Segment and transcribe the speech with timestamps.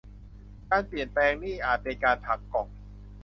[0.69, 2.67] การเปลี่ยนแปลง นี่อาจเป็น การผลักกล่อง